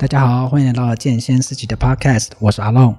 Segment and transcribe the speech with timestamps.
[0.00, 2.96] 大家好，欢迎来到健先思齐的 Podcast，我是阿龙。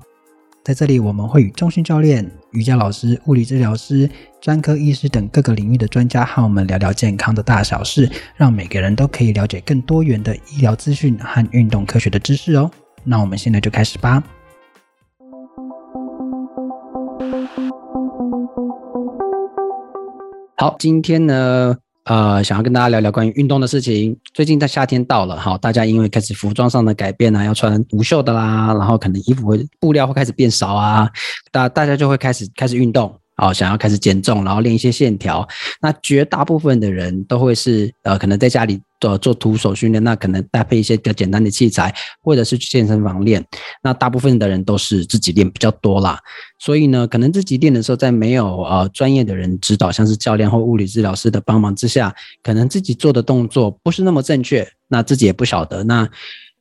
[0.63, 4.07] 在这里，我们会与中训教练、瑜伽老师、物理治疗师、
[4.39, 12.70] 专科医师等各个领域的专家和我们聊聊健康的大小事，让每个人都可以了解更多元的医疗资讯和运动科学的知识哦。
[13.04, 14.23] 那我们现在就开始吧。
[20.55, 21.75] 好，今天呢，
[22.05, 24.17] 呃，想要跟大家聊聊关于运动的事情。
[24.34, 31.07] 最近在夏天到了，哈，大家因为开始服装上的改变啊，要穿无袖的啦，然后可能衣服会布料会开始变少啊，
[31.52, 33.20] 大大家就会开始开始运动。
[33.41, 35.45] 哦，想要开始减重，然后练一些线条。
[35.82, 41.91] 那绝大部分的人都会是呃，可能在家里做做徒手训练，那可能搭配一些比较简单的器材，
[42.22, 43.44] 或者是去健身房练。
[43.82, 46.20] 那大部分的人都是自己练比较多啦。
[46.59, 52.13] 所以呢，可能自己练的时候，在没有呃专业的人指导，像是教练或物理治疗师的帮忙之下，
[52.44, 55.84] 可能自己做的动作不是那么正确，那自己也不晓得。
[55.84, 56.08] 那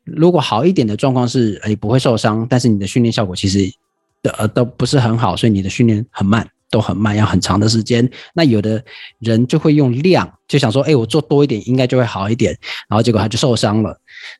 [0.05, 3.71] 如果好一点的状况是，诶，不会受伤，但是你的训练效果其实
[4.23, 6.49] 的呃都不是很好，所以你的训练很慢。
[6.71, 8.09] 都很慢，要很长的时间。
[8.33, 8.83] 那有的
[9.19, 12.57] 人就会用量，就想说，哎，我做多一点应该就会好一点，
[12.89, 13.91] 然后结果他就受伤了。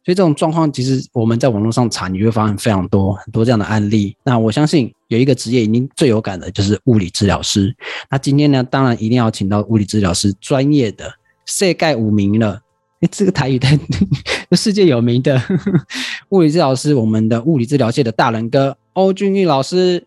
[0.05, 4.17] 所以这种状况，其实我们在网络上查，你会发现非常多很多这样的案例。
[4.25, 7.75] 那我相信有一个职业已经最有感的就是物理治疗师。
[8.11, 11.13] 那今天呢，当然一定要请到物理治疗师专业的
[11.47, 12.61] 世界五名了，
[13.01, 13.69] 哎，这个台语的
[14.57, 15.41] 世界有名的
[16.31, 20.07] 物理治疗师，我们的物理治疗界的大人哥欧峻邑老师。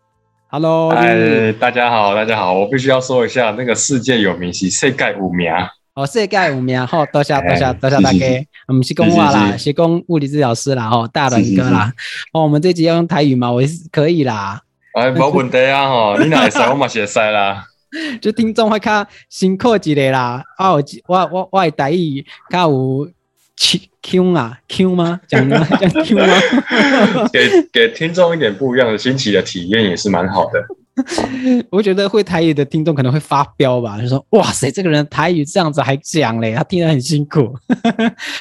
[0.55, 5.49] Hello，哎，大家好，大家好，我必须要说一下，那个世界有名是世界五名
[5.95, 11.91] 哦，世界有名，好，多谢多谢多谢大家，我们是公话啦，是公物理治疗师啦，吼，大伦哥啦，
[12.33, 13.51] 哦，我们这集要用台语吗？
[13.51, 14.61] 我也是可以啦，
[14.93, 17.65] 哎，没问题啊，吼， 你哪会使，我嘛是会使啦，
[18.21, 23.09] 就听众会较辛苦一点啦，啊，我我我我台语较有。
[24.03, 25.19] Q 啊，Q 吗？
[25.27, 25.65] 讲吗？
[25.79, 26.25] 讲 Q 吗？
[27.33, 30.63] 给给听众一点不一样的新奇的体验也是蛮好的。
[31.72, 37.51] 我觉得会台语的听众可能会发飙吧，就说：“哇塞，这个人台语这样子还讲嘞，他听得很辛苦。”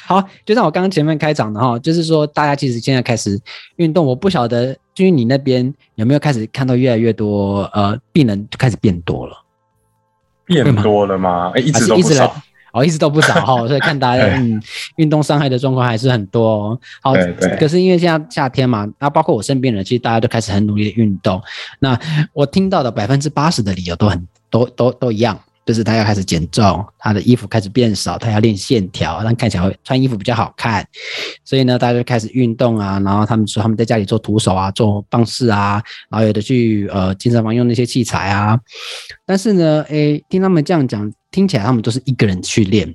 [0.05, 3.41] 好，就像我刚刚前面开场的哈，就是说大家其实现在开始
[3.77, 9.35] 运动，我不晓得就是你那边有没有开始看到越来越多呃病人就开始变多了，
[10.45, 11.53] 变多了吗？
[11.55, 12.37] 哎，一直都不少。
[12.73, 14.61] 哦，一直都不少哈， 所以看大家嗯，
[14.97, 16.79] 运动伤害的状况还是很多哦。
[17.03, 17.13] 好，
[17.59, 21.41] 可是因为现在夏天嘛，那包括我身边人，其实大家都开始很努力的运动。
[21.79, 21.99] 那
[22.33, 30.87] 我听到的百分之八十的理由都很都都都一样，就是他要开始减重，他的衣服开始变少，他要练线条，让看起来会穿衣服比较好看。
[31.45, 38.59] 所以呢，大家就开始运动啊，然后他们说他们在家里做徒手啊，做棒式啊，然后有的去呃健身房用那些器材啊。
[39.25, 41.13] 但是呢，诶，听他们这样讲。
[41.33, 42.95] 听起来他们都是一个人去练，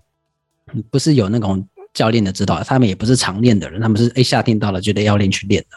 [0.91, 5.69] 不是有那种教练的指导，他们也不是常练的人，他们是诶夏天到了觉得要练去练的，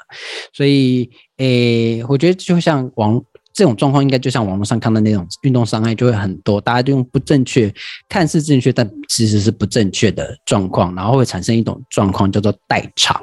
[0.52, 1.08] 所以
[1.38, 3.18] 诶我觉得就像网
[3.60, 7.70] 这种状况，应该就像网络上看的那种运动伤害就会很多，大家都用不正确，
[8.08, 13.20] 看似正确但其实是不正确的状况，然后会产生一种状况叫做代偿，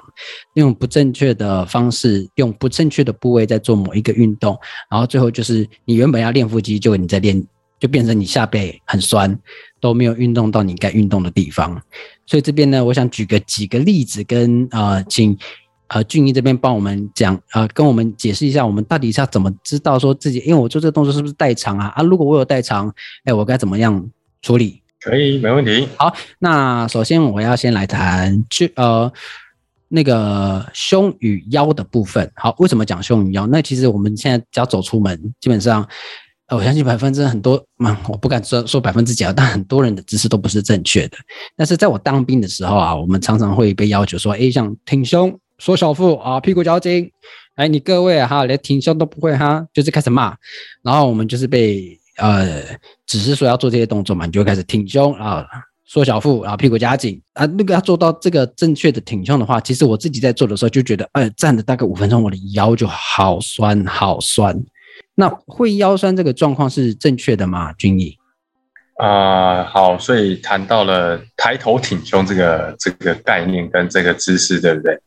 [0.54, 4.56] 用不正确的方式，用不正确的部位在做某一个运动，
[4.92, 7.44] 然后最后就是你原本要练腹肌，就你在练。
[7.80, 9.40] 就变成你下背很酸，
[9.80, 11.80] 都没有运动到你该运动的地方。
[12.26, 15.38] 所以这边呢，我想举个几个例子跟，啊，请
[15.88, 21.94] 呃俊逸这边帮我们讲，呃，跟我们解释一下，我们到底是要怎么知道说自己，因为我做这个动作是不是代偿啊？
[21.96, 22.94] 啊，如果我有代偿，
[23.26, 24.10] 哎，我该怎么样
[24.42, 24.82] 处理？
[25.00, 25.88] 可以，没问题。
[25.98, 29.12] 好，那首先我要先来谈，去呃
[29.88, 32.30] 那个胸与腰的部分。
[32.36, 33.48] 好，为什么讲胸与腰？
[33.48, 35.88] 那其实我们现在只要走出门，基本上。
[36.50, 41.18] 我相信百分之很多，嘛，我不敢说说百分之几啊，但很多人的姿势都不是正确的。
[41.58, 47.12] 但是在我当兵的时候啊，我们常常会被要求说，哎，像挺胸、缩小腹啊、屁股夹紧，
[47.56, 50.36] 哎，你各位，哈，连挺胸都不会哈，就是开始骂。
[50.84, 52.62] 然后我们就是被呃，
[53.06, 55.46] 只是说要做这些动作嘛，你就开始挺胸啊、
[55.86, 57.46] 缩小腹，然后屁股夹紧啊。
[57.46, 64.56] 那个要做到这个正确的挺胸的话，其实我自己在做的时候就觉得，哎，站了大概五分钟，我的腰就好酸，好酸。
[65.16, 67.74] 那会腰酸这个状况是正确的吗？
[67.74, 68.16] 峻邑
[68.98, 75.00] 啊，好，所以谈到了抬头挺胸这个这个概念跟这个姿势，对不对？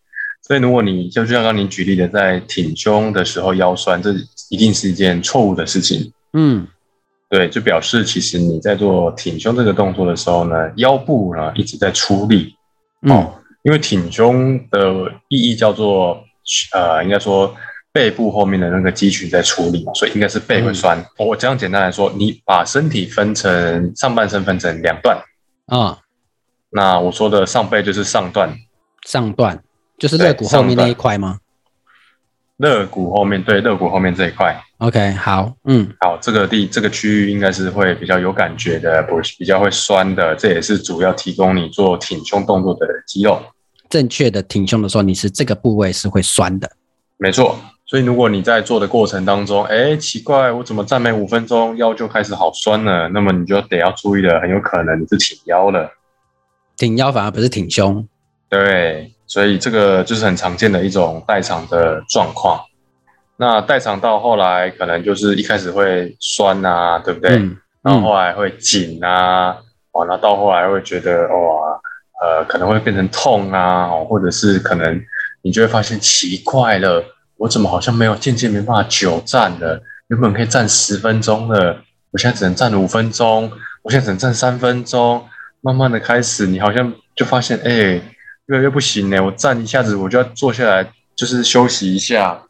[0.50, 4.12] 所以如果你就像刚刚你举例的，在挺胸的时候腰酸，这
[4.49, 6.12] 一定是一件错误的事情。
[6.32, 6.67] 嗯，
[7.29, 12.52] 对，就表示其实你在做挺胸这个动作的时候呢，腰部呢一直在出力。
[13.02, 16.20] 哦，嗯，因为挺胸的意义叫做
[16.73, 17.55] 呃，应该说。
[17.93, 20.96] 背部后面的那个肌群在出力，所以应该是背会酸。
[20.96, 25.20] 嗯、我这样简单来说，你把身体分成上半身分成两段
[25.67, 25.99] 啊。
[26.70, 28.56] 那我说的上背就是上段，
[29.05, 29.61] 上段
[30.00, 31.38] 就是肋骨后面那一块吗？
[32.56, 34.58] 肋骨后面，对，肋骨后面这一块。
[34.79, 43.41] OK，好，嗯，好，这个地这个区域应该是会比较有感觉的，不是比较会酸的，这也是主要提供你做挺胸动作的肌肉。
[43.88, 46.70] 正确的挺胸的时候，你是这个部位是会酸的。
[47.19, 53.08] 没错，所以如果你在做的过程当中，哎，奇怪，我怎么站没五分钟，腰就开始好酸了？
[53.08, 55.91] 那么你就得要注意了，很有可能你是挺腰了。
[56.76, 58.06] 挺腰反而不是挺胸。
[58.49, 59.12] 对。
[59.31, 62.61] 所以这个就是很常见的一种代偿的状况。
[63.37, 67.31] 那代偿到后来可能就是一开始会酸啊，对不对？
[67.81, 69.56] 然后后来会紧啊，
[69.93, 71.81] 哦，那到后来会觉得哇，
[72.21, 75.00] 呃，可能会变成痛啊，或者是可能
[75.43, 77.05] 你就会发现奇怪了，
[77.37, 79.81] 我怎么好像没有渐渐没办法久站了？
[80.09, 81.79] 原本可以站十分钟的，
[82.11, 83.49] 我现在只能站五分钟，
[83.82, 85.25] 我现在只能站三分钟。
[85.61, 88.03] 慢慢的开始，你好像就发现，哎。
[88.50, 92.43] 越来越不行呢，我站一下子我就要坐下来，就是休息一下。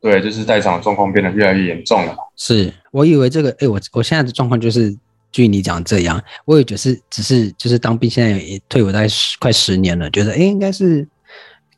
[0.00, 2.16] 对，就是在场的状况变得越来越严重了。
[2.36, 4.96] 是我以为这个，哎、欸，我我现在的状况就是，
[5.30, 11.06] 据你讲这样，我也觉得是只是就是当兵，现在也退伍大概十快十年了，觉得哎、欸，应该是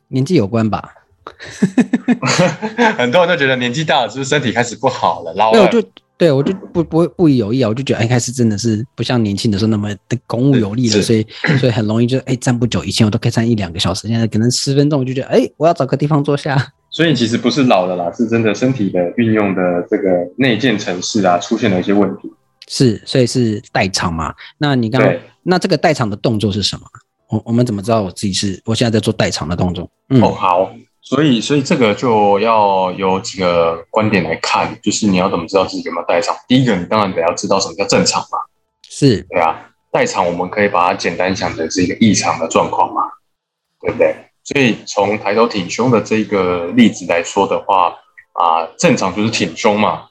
[0.07, 0.91] 年纪有关吧。
[2.97, 5.33] 很多人都觉得年纪大了，是不是身体开始不好了？
[5.33, 5.67] 老了。
[5.67, 5.89] 对，我就
[6.73, 11.25] 不不会不以为意啊，我就觉得一开始真的是不像年轻的时候那么的公务有力了，所以
[11.59, 16.71] 所以很容易就哎站不久，以前我都可以站一两个小时，现在可能十分钟我就觉得哎，我要找个地方坐下。
[16.89, 22.31] 所以其实不是老了啦，是真的身体的运用的这个内建程式啊出现了一些问题。
[22.69, 24.33] 是，所以是代偿嘛？
[24.57, 25.13] 那你刚刚
[25.43, 26.85] 那这个代偿的动作是什么？
[27.29, 29.89] 我我们怎么知道我自己是我现在在做代偿的动作？
[30.09, 30.73] 嗯，哦好。
[31.07, 36.35] 所以，所以这个就要有几个观点来看，就是你要怎么知道自己有没有代偿？
[36.47, 38.39] 第一个，你当然得要知道什么叫正常嘛，
[38.89, 39.69] 是对啊。
[39.91, 43.03] 代偿我们可以把它简单想成是一个异常的状况嘛，
[43.79, 44.15] 对不对？
[44.43, 47.95] 所以从抬头挺胸的这个例子来说的话，
[48.33, 50.07] 啊，正常就是挺胸嘛，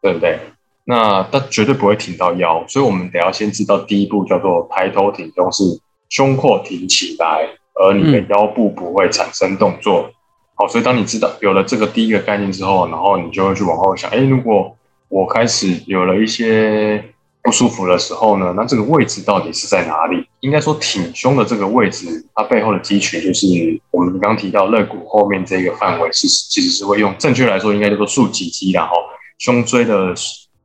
[0.00, 0.40] 对不对？
[0.84, 5.62] 那它绝对不会挺到腰，所以我们得要先知道第一步叫做抬头挺胸是
[6.08, 10.08] 胸廓挺起来，而你的腰部不会产生动作。
[10.08, 10.14] 嗯
[10.60, 14.76] 好，所以当你知道有了这个第一个概念之后，然后你就会去往后想，哎，如果
[15.08, 17.02] 我开始有了一些
[17.42, 20.22] 不舒服的时候呢，那这个位置到底是在哪里？
[20.40, 23.46] 应该说挺胸的这个位置，它背后的肌群就是
[23.90, 28.94] 我们刚提到肋骨后面这个范围是其实是会用，正确来说应该叫做竖脊肌，然后
[29.38, 30.14] 胸椎的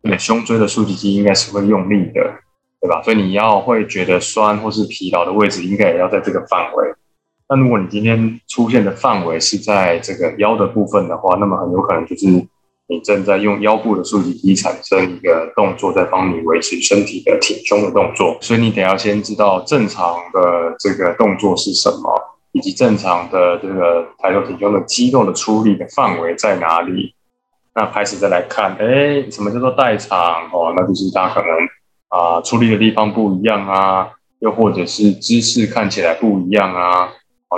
[0.01, 2.21] 对胸椎的竖脊肌应该是会用力的，
[2.81, 3.01] 对吧？
[3.01, 6.93] 所以你要会觉得酸或是疲劳的位置，应该也要在这个范围。
[7.47, 12.25] 那如果你今天出现的范围是在这个腰的部分的话，那么很有可能就是
[12.87, 18.37] 你正在用腰部的竖脊肌产生一个动作，在帮你维持身体的挺胸的动作。
[18.41, 22.11] 所以你得要先知道正常的这个动作是什么，
[22.51, 27.13] 以及正常的这个抬头挺胸的肌肉的出力的范围在哪里。
[27.75, 30.49] 那开始再来看，哎，什么叫做代偿？
[30.51, 31.49] 哦，那就是它可能
[32.07, 34.09] 啊、呃、出力的地方不一样啊，
[34.39, 37.09] 又或者是姿势看起来不一样啊。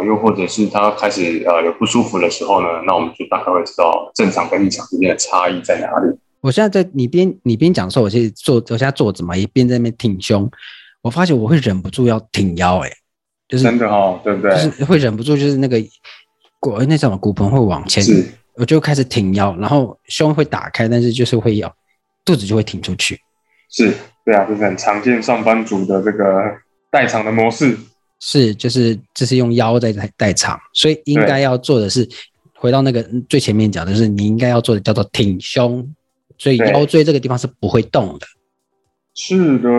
[0.06, 6.18] 又或者是他开始呃有不舒服的时候呢，那我们就大概会知道正常跟异常之间的差异在哪里。
[6.42, 10.50] 我现在在你边你边讲的时候，我其实坐我现在坐着嘛，一边在那边挺胸。
[11.02, 12.94] 我发现我会忍不住要挺腰，欸，哎，
[13.48, 14.52] 就是真的哦，对不对？
[14.52, 15.82] 就是会忍不住，就是那个
[16.60, 18.26] 骨那什么骨盆会往前，是
[18.56, 21.74] 我就开始挺腰，然后胸会打开，但是就是会要
[22.26, 23.20] 肚子就会挺出去。
[23.70, 23.94] 是，
[24.26, 26.42] 对啊，就是很常见上班族的这个
[26.92, 27.78] 代偿的模式。
[28.20, 32.08] 是，就是这是用腰在代代偿，所以应该要做的是
[32.56, 35.88] 回到那个最前面讲的，就是你应该要做的叫做挺胸，
[36.38, 38.26] 所以腰椎这个地方是不会动的。
[39.14, 39.70] 是的，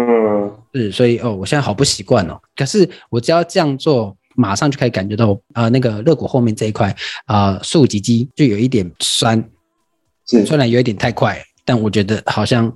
[0.72, 2.40] 是，所以哦，我现在好不习惯哦。
[2.56, 6.94] 可是我只要这样做，马上就可以感觉到啊、呃，那个肋骨后面这一块
[7.26, 9.42] 啊，竖脊肌就有一点酸。
[10.26, 12.72] 是，虽然有一点太快，但我觉得好像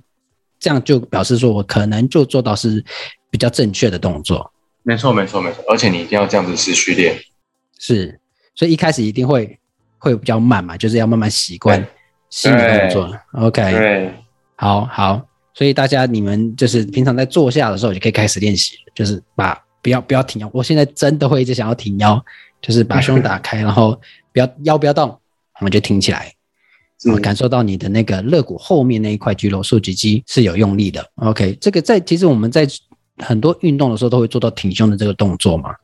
[0.59, 2.85] 这样就表示说我可能就做到是
[3.31, 4.49] 比较正确的动作。
[4.85, 7.17] 没错，没错，没错，而且你一定要这样子持续练，
[7.79, 8.19] 是，
[8.53, 9.57] 所以一开始一定会
[9.97, 11.87] 会比较慢嘛，就是要慢慢习惯
[12.31, 13.17] 新的动作。
[13.35, 14.13] OK，对，
[14.57, 15.25] 好好，
[15.55, 22.21] 所以大家你们就是平常在坐下的时候就可以开始练习，就是把不要不要挺腰，我现在真的会一直想要挺腰，
[22.61, 23.97] 就是把胸打开，然后
[24.33, 25.09] 不要腰不要动，
[25.61, 26.33] 我们就挺起来，
[27.13, 31.09] 我感受到你的那个肋骨后面那一块肌肉竖脊肌是有用力的。
[31.15, 32.67] OK，这个在其实我们在。
[33.19, 35.75] 很多运动的时候都会做到挺胸的这个动作嘛，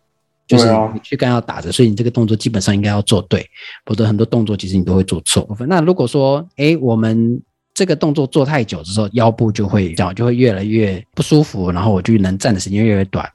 [0.47, 3.47] 就是你躯干要打着，所以你这个动作基本上应该要做对，
[3.85, 5.47] 否则很多动作其实你都会做错。
[5.67, 7.41] 那如果说，哎，我们
[7.75, 13.31] 这个动作做太久的时候，腰部就会这样，就会越来越不舒服，然后我就能站的时间越来越短，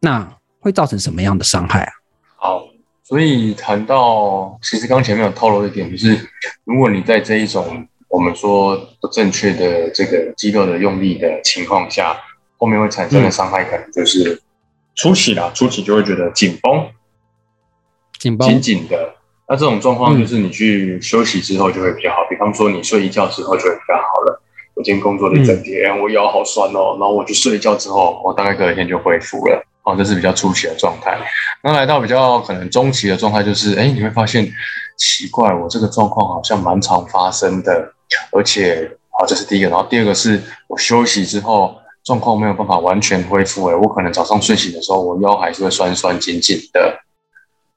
[0.00, 0.26] 那
[0.58, 1.92] 会造成什么样的伤害啊？
[2.36, 2.62] 好，
[3.02, 6.18] 所以谈到，其实刚前面有透露一点，就是
[6.64, 12.16] 如果你在这一种我们说不正确的这个肌肉的用力的情况下，
[12.64, 14.40] 后面会产生的伤害可能就是
[14.94, 16.88] 初期啦，初期就会觉得紧绷，
[18.18, 19.14] 紧绷，紧紧的。
[19.46, 24.42] 那这种状况就是你去休息之后就会比较好，比方说你睡一觉之后就会比较好了。
[24.72, 29.62] 我今天工作了一整天，我腰好酸哦，然后我去睡一觉之后，我大概隔一天就恢复了。
[29.82, 31.18] 哦，这是比较初期的状态。
[31.62, 34.50] 那来到比较可能中期的状态，就是哎，你会发现
[34.96, 37.92] 奇怪，我这个状况好像蛮常发生的，
[38.32, 39.68] 而且好，这是第一个。
[39.68, 46.98] 然后第二个是我休息之后状况没有办法完全恢复，哎，我可能早上睡醒的时候，我腰还是会酸酸紧紧的，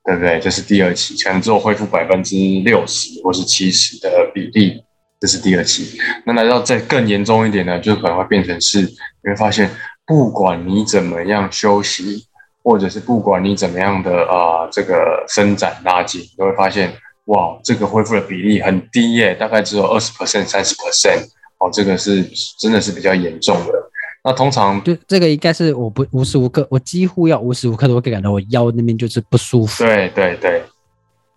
[0.04, 0.40] 对不对？
[0.40, 4.84] 这是第二期，可能只有恢复百分之六十或是七十的比例，
[5.20, 5.98] 这是第二期。
[6.26, 9.70] 那来到再更严重一点呢，就可能会变成是你会发现。
[10.10, 12.24] 不管你怎么样休息，
[12.64, 16.94] 或者是不管你怎么样的啊、这个伸展拉筋，你会发现
[17.26, 22.24] 哇，这个恢复的比例很低耶，大概只有二十 percent、三十 percent 哦，这个是
[22.58, 23.87] 真的是比较严重的。
[24.28, 29.86] 那通常对这个应该是我不无时无刻，我几乎要无时无刻都会感到我腰那边就是不舒服。
[29.86, 30.62] 对对对。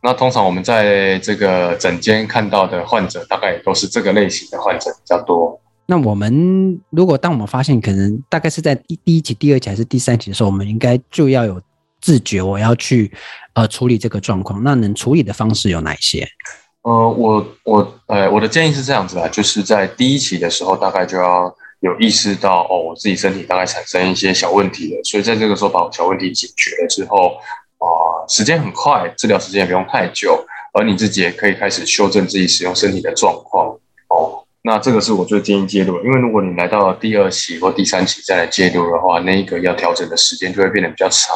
[0.02, 5.60] 那通常我们在这个诊间看到的患者，大概也都是这个类型的患者比较多。
[5.86, 11.62] 那我们如果当我们发现可能大概是在第第一期、第二期还是第三期的时候，我们应该就要有
[12.00, 13.12] 自觉，我要去
[13.52, 14.60] 呃处理这个状况。
[14.64, 16.26] 那能处理的方式有哪一些？
[16.82, 27.34] 呃，我我呃我的建议是这样子啊，就是在第一期的时候，大概就要有意识到哦，我自己身体大概产生一些小问题了，所以在这个时候把我小问题解决了之后
[27.78, 27.88] 啊、
[28.28, 30.44] 时间很快，治疗时间也不用太久，
[30.74, 33.68] 而你自己也可以开始修正自己使用身体的状况
[34.08, 34.44] 哦。
[34.62, 41.34] 那这个是我最建议介入，因为如果你来到了第二期或第三期再来介入的话，那一个要调整的时间就会变得比较长，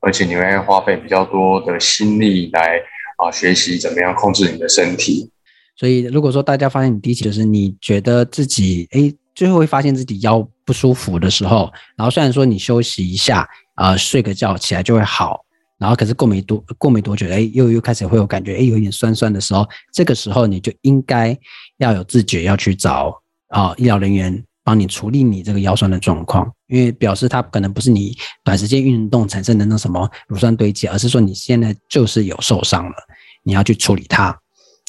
[0.00, 2.80] 而且你会花费比较多的心力来
[3.18, 5.30] 啊学习怎么样控制你的身体。
[5.76, 15.44] 所以如果说大家发现你第一期就是你觉得自己哎最后会发现自己腰不舒服的时候，然后虽然说你休息一下啊、睡个觉起来就会好。
[15.78, 21.36] 然后可是过没多过没多久，哎，又又开始会有感觉，哎，有一点酸酸的时候，这个时候你就应该
[21.78, 32.94] 要有自觉，要去找啊、医疗人员帮你处理你这个腰酸的状况，因为表示它可能不是你短时间运动产生的那什么乳酸堆积，而是说你现在就是有受伤了，
[33.42, 34.38] 你要去处理它。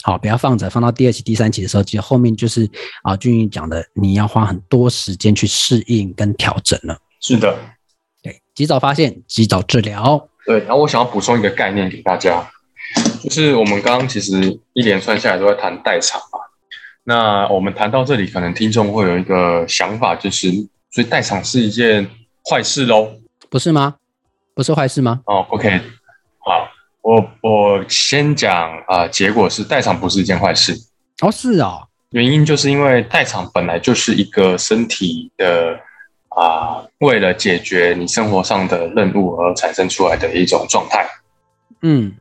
[0.04, 2.70] 好，不要放着，放到第二期、第三期的时候，其实后面就是
[3.04, 6.98] 啊，俊宇讲的，你要花很多时间去适应跟调整了。
[7.22, 7.58] 是的，
[8.22, 10.30] 对，及早发现，及早治疗。
[10.46, 12.46] 对，然后我想要补充一个概念给大家，
[13.24, 16.40] 就是我们刚刚其实一连串下来都在谈代偿嘛。
[17.06, 20.52] 那我们谈到这里，可能听众会有一个想法，就是
[20.92, 22.10] 所以代偿是一件
[22.50, 23.10] 坏事喽？
[23.50, 23.96] 不是吗？
[24.54, 25.22] 不是坏事吗？
[25.26, 25.82] 哦，OK，
[26.40, 26.68] 好，
[27.04, 30.74] 我我先讲啊、呃，结果是代偿不是一件坏事。
[31.22, 35.80] 哦，是哦，原因就是因为代偿本来就是一个身体的。
[36.36, 41.06] 啊，为了解决你生活上的任务而产生出来的一种状态，
[41.84, 42.12] 嗯，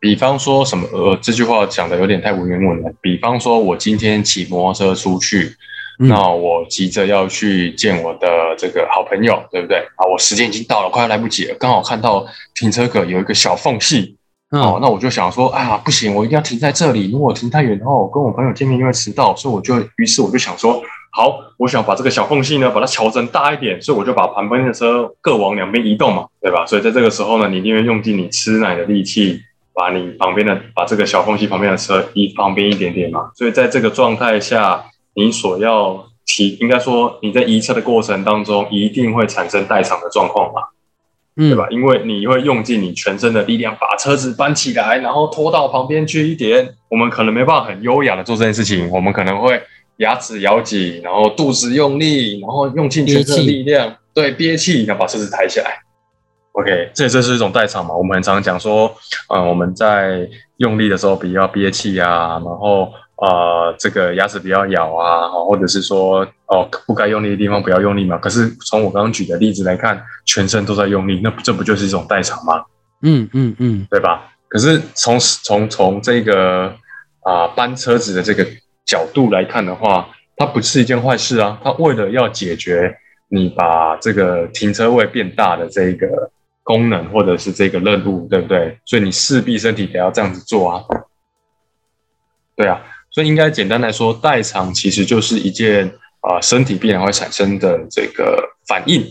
[0.00, 0.88] 比方说什么？
[0.92, 2.92] 呃，这句话讲的有点太文言文了。
[3.00, 5.54] 比方说，我今天骑摩托车出去，
[6.00, 8.28] 嗯、那我急着要去见我的
[8.58, 9.76] 这个好朋友，对不对？
[9.94, 14.16] 啊，我时间已经到了，快要来不及了，刚好看到停车格有一个小缝隙，
[14.50, 20.82] 嗯、哦，那我就想说，啊，不行，我一定要停在这里，如果停太远的话，我跟我朋友见面就会迟到，所以我就，于是我就想说。
[21.12, 26.64] 好，我想把这个小缝隙呢，把它调整大一点，所以我就把旁边的车各往两边移动嘛，对吧？
[26.64, 29.40] 所以在这个时候呢，你一定会用尽你吃奶的力气，
[29.74, 33.28] 把你旁边的把这个小缝隙旁边的车移旁边一点点嘛。
[33.34, 40.62] 所以在这个状态下，你所要提，应该说你在移车的过程当中，一定会产生代偿的状况嘛，
[41.36, 41.66] 对吧？
[41.70, 46.74] 因为你会用尽你全身的力量把车子搬起来，然后拖到旁边去一点。
[46.88, 49.60] 我们可能没办法很优雅的做这件事情，我们可能会。
[50.00, 53.96] 牙齿咬紧，然后肚子用力，然后用尽全身的力量，憋。
[54.14, 55.78] 对，憋气，然后把车子抬起来。
[56.52, 57.94] OK，这这是一种代偿嘛？
[57.94, 58.90] 我们很常讲说，
[59.28, 68.18] 嗯，我们在用力的时候比较憋气啊，然后呃，这个牙齿不要咬啊，或者是说哦，不该用力的地方不要用力嘛。
[68.18, 72.64] 可是从我刚刚举的例子来看，全身都在用力，那这不就是一种代偿吗？
[73.02, 74.32] 嗯嗯嗯，对吧？
[74.48, 76.68] 可是从从从这个
[77.22, 78.46] 啊、呃、搬车子的这个。
[78.86, 81.56] 角度来看的话，它不是一件坏事啊。
[81.62, 82.92] 它为了要解决
[83.28, 86.28] 你把这个停车位变大的这个
[86.64, 88.76] 功能，或者是这个任务，对不对？
[88.84, 90.82] 所以你势必身体得要这样子做啊。
[92.56, 95.86] 对啊，所以应该简单来说，代偿其实就是一件
[96.20, 99.04] 啊、呃、身体必然会产生的这个反应，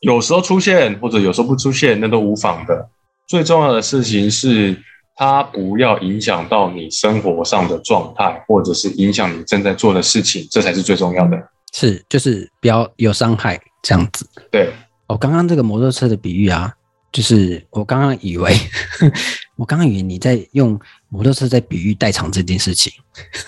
[0.00, 2.88] 有时候出现或者有时候不出现，那都无妨的。
[3.26, 4.76] 最重要的事情是，
[5.16, 11.36] 它不要影响到你生活上的状态，或者是影响你正在做的事情，这才是最重要的。
[11.72, 14.28] 是，就是不要有伤害这样子。
[14.50, 14.72] 对，
[15.06, 16.74] 我刚刚这个摩托车的比喻啊。
[17.12, 18.56] 就是我刚刚以为，
[19.58, 20.78] 我刚刚以为你在用
[21.10, 22.92] 摩托车在比喻代偿这件事情，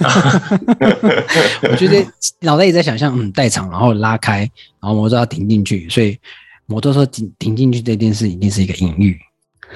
[1.62, 2.04] 我觉得
[2.40, 4.40] 脑袋也在想象，嗯，代偿，然后拉开，
[4.80, 6.18] 然后摩托车要停进去，所以
[6.66, 9.18] 摩托车停停进去这件事一定是一个隐喻。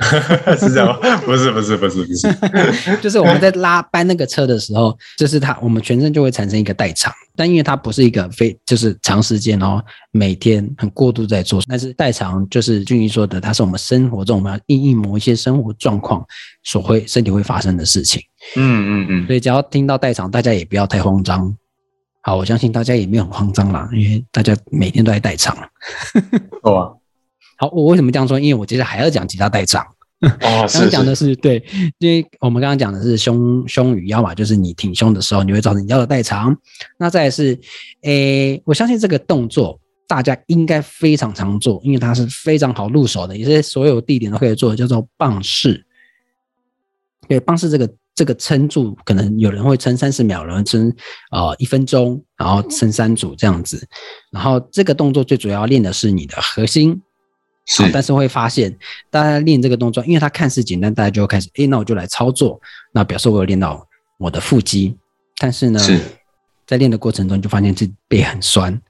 [0.59, 16.25] 是这样吗，不是不是不是不是， 就是我们在拉搬那个车的时候，就是它我们全身就会产生一个代偿，但因为它不是一个非就是长时间哦，每天很过度在做，但是代偿就是俊逸说的，它是我们生活中我们要因应某一些生活状况
[16.63, 18.23] 所会身体会发生的事情。
[18.57, 21.57] 嗯嗯嗯，所以只要听到代偿，大家也不要太慌张。
[22.23, 25.57] 好，我相信大家也没有很慌张啦，因为大家每天都在代偿。
[26.63, 26.93] 哦啊。
[27.57, 28.39] 好，我为什么这样说？
[28.39, 29.85] 因为我接着还要讲其他代偿。
[30.21, 31.63] 哦，刚刚讲的是，是对，
[31.99, 36.57] 因为我们刚刚讲的是胸胸与腰嘛，就是你挺胸的时候，你会造成腰的代偿。
[36.99, 37.59] 那再来是，
[38.01, 45.85] 诶，我相信这个动作大家应该非常常做，因为它是非常好入手的，也是所有地点都可以做的，叫做棒式。
[47.29, 50.91] 对，棒式这个这个撑住，可能有人会撑三十秒，有人撑
[51.31, 53.87] 呃一分钟，然后撑三组这样子。
[54.33, 57.03] 然后这个动作最主要练的是你的核心。
[57.67, 58.75] 是，但是会发现，
[59.11, 62.61] 大家练这个动作，因为它看似简单，大家就会开始，诶，那我就来操作，
[62.93, 63.87] 那表示我有练到
[64.19, 64.97] 我的腹肌。
[65.39, 66.01] 但是呢，是
[66.65, 68.81] 在练的过程中，就发现自己背很酸，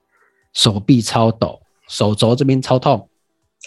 [0.52, 3.08] 手臂超抖，手肘这边超痛。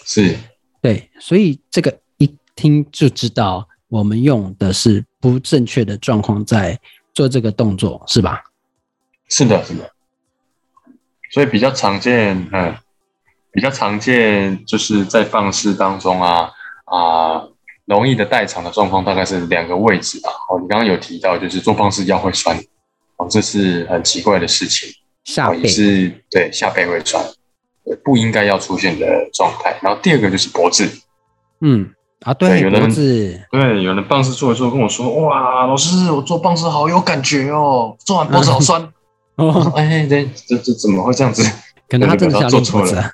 [0.04, 0.36] 是，
[0.80, 6.78] 对，所以这个一听就知道，我们用的是不正确的状况在
[7.12, 8.42] 做这个动作，是吧？
[9.28, 9.90] 是的，是的。
[11.32, 12.74] 所以比较常见，嗯。
[13.52, 16.50] 比较常见就是在放式当中啊
[16.84, 17.42] 啊，
[17.86, 20.30] 容易的代偿的状况大概是两个位置吧。
[20.48, 22.56] 哦，你刚刚有提到就是做放式腰会酸，
[23.16, 24.88] 哦，这是很奇怪的事情。
[25.24, 27.24] 下背是，对，下背会酸，
[28.04, 29.76] 不应该要出现的状态。
[29.82, 30.88] 然后第二个就是脖子，
[31.60, 32.94] 嗯啊，对，对有人
[33.50, 38.82] 对，有人棒式做的时候跟我说，哇，老师，我做棒式好有感觉哦，做完脖子好酸。
[39.36, 41.42] 哦， 哎，对，这这怎么会这样子？
[41.88, 43.12] 可能他真的想做错了。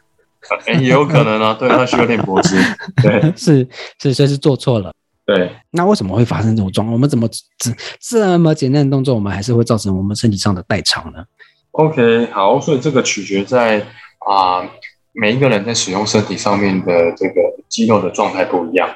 [0.66, 2.56] 哎， 也有可能啊，对，他需要练脖子，
[3.02, 3.66] 对，是
[4.00, 4.92] 是，所以是做错了，
[5.24, 5.50] 对。
[5.70, 6.92] 那为什么会发生这种状况？
[6.92, 7.28] 我们怎么
[7.58, 11.24] 这这么简单的动作，我们还是会造成我们身体上的代偿呢
[11.72, 13.80] ？OK，好，所以这个取决在
[14.26, 14.70] 啊、呃，
[15.12, 17.34] 每一个人在使用身体上面的这个
[17.68, 18.88] 肌肉的状态不一样，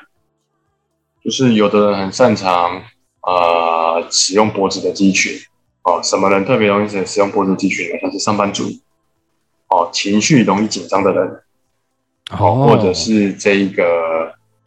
[1.25, 2.77] 就是有的人很擅长
[3.21, 5.33] 啊、呃、使用脖子的肌群，
[5.83, 7.99] 哦，什么人特别容易使用脖子肌群呢？
[8.01, 8.65] 像是上班族。
[9.71, 11.41] 哦，情绪容易紧张的人，
[12.37, 13.85] 哦，或者是这一个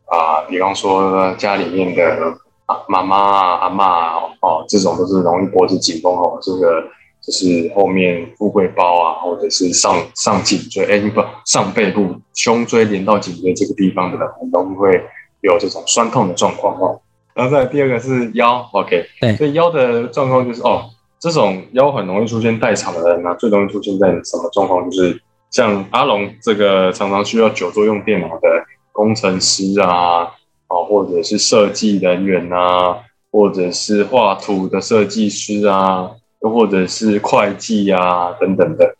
[0.05, 2.33] 啊、呃，比方说家里面的
[2.65, 6.81] 啊妈妈啊、阿嬷啊，哦，这种都是容易脖子紧绷哦，这个
[7.21, 15.03] 就是后面富贵包啊，或者是上上颈椎，哎，不，上背部胸椎连到颈椎这个地方的人，很容易会
[15.41, 17.01] 有这种酸痛的状况哦。
[17.33, 20.85] 然后再第二个是腰，OK，对，所以腰的状况就是哦。
[21.23, 24.83] 这种腰很容易出现代偿的人呢、最容易出现在什么状况？
[24.89, 28.49] 就是像阿龙这个常常需要久坐用电脑的
[28.91, 30.23] 工程师啊，
[30.67, 32.97] 啊，或者是设计人员啊，
[33.31, 38.93] 或者是画图的设计师啊，又或者是会计啊等等的。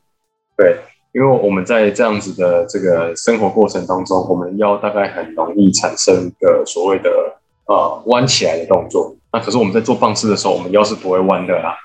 [0.56, 0.78] 对，
[1.12, 7.10] 因为我们在这样子的这个生活过程当中，我们腰大概很容易产生一个所谓的
[7.66, 9.14] 呃弯起来的动作。
[9.34, 11.76] 那可是我们在做棒式的时候，我们腰是不会弯的啦。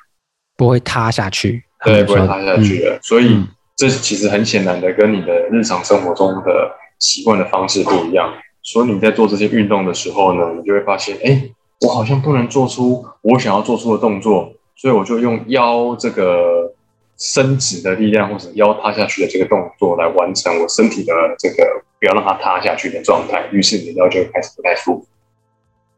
[0.59, 2.97] 不会塌下去，对，不会塌下去的。
[2.97, 8.29] 嗯、所以这其实很显然的跟你的日常生活中的习惯的方式不一样。
[8.65, 11.49] 所以你在做这些运动的时候呢，你就会发现，哎，
[11.83, 16.75] 我好像不能做出我想要做出的动作，所以我就用腰这个
[17.17, 21.65] 伸直的力量，或者腰塌下去的这个动作来完成我身体的这个
[22.01, 23.47] 不要让它塌下去的状态。
[23.53, 25.07] 于是你的腰就会开始不太舒服。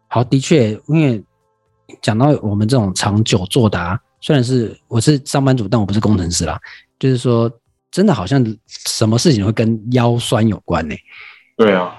[0.08, 1.24] 好，的确，因为
[2.02, 3.98] 讲到我们这种长久坐的啊。
[4.20, 6.60] 虽然是我是上班族，但我不是工程师啦。
[6.98, 7.50] 就是说，
[7.90, 10.94] 真的好像什么事情会跟腰酸有关呢？
[11.56, 11.96] 对啊，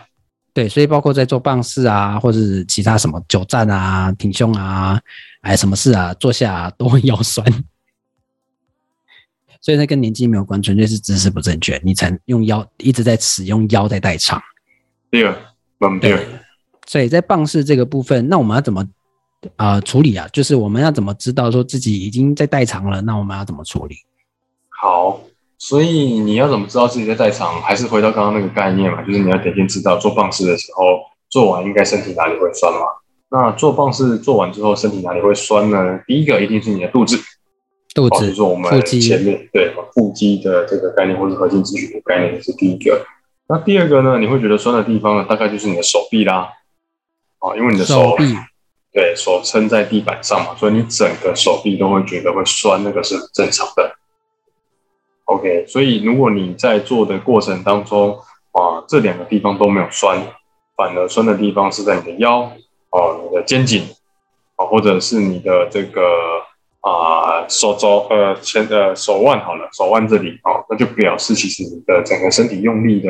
[0.54, 5.02] 对，所以包括在做棒式啊，或者是其他什么久站啊、挺胸啊，
[5.42, 7.44] 哎，什么事啊，坐下啊，都会腰酸。
[9.60, 14.40] 所以那跟年纪没有关，纯粹是姿势不正确，你才用腰一直在使用腰在代偿。
[15.10, 15.36] 对啊，
[16.00, 16.28] 对。
[16.86, 18.88] 所以在棒式这个部分，那我们要怎么？
[19.56, 23.02] 啊、呃，处理啊，就是我们要怎么知道说自己已经在代偿了？
[23.02, 23.96] 那我们要怎么处理？
[24.70, 25.22] 好，
[25.58, 27.62] 所以你要怎么知道自己在代偿？
[27.62, 31.00] 还是回到刚刚那个概念嘛，就是你要得先知道做棒式的时候，
[31.30, 32.80] 做完应该身体哪里会酸嘛？
[33.30, 36.00] 那做棒式做完之后，身体哪里会酸呢？
[36.06, 37.18] 第一个一定是你的肚子，
[37.96, 43.06] 肚子，就是我们前面对腹肌的这个概念，或是核心肌群的概念是第一个。
[43.48, 44.18] 那第二个呢？
[44.20, 46.50] 你会觉得酸的地方呢，大概就是你的手臂啦，
[47.40, 48.36] 啊，因为你的手，手臂
[48.94, 53.96] 对手撑在地板上嘛，所以你整个手臂都会觉得会酸，那个是正常的。
[55.26, 58.20] OK，所以如果你在做的过程当中
[58.52, 60.22] 啊，这两个地方都没有酸，
[60.76, 62.42] 反而酸的地方是在你的腰
[62.90, 63.84] 啊、你的肩颈
[64.58, 66.02] 啊，或者是你的这个
[66.82, 73.10] 啊手肘呃前呃手腕好了，手腕这里啊，那就表示其实你的整个身体用力的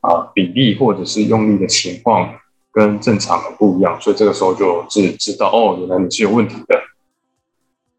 [0.00, 2.34] 啊比例或者是用力的情况
[2.76, 6.78] 跟正常的不一样，所以这个时候就知知道哦，原来你是有问题的。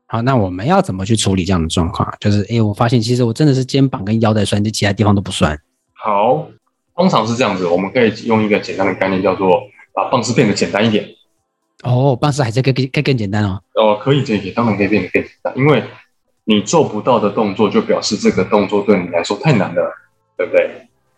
[0.06, 2.08] 好，那我们要怎么去处理这样的状况？
[2.20, 5.60] 就是，哎，我发现其实我真的是肩膀跟腰在酸，就其他地方都不酸。
[5.94, 6.48] 好，
[6.96, 9.60] 通常是这样子，我们可以用一个简单的概念，叫做
[9.96, 11.10] 把棒式变得简单一点。
[11.84, 13.60] 哦，棒式还是更更更简单哦。
[13.74, 15.84] 哦，可以这些，当然可以变得更简单，因为
[16.44, 19.92] 你做不到的动作，就表示这个动作对你来说太难了，
[20.38, 20.70] 对不对？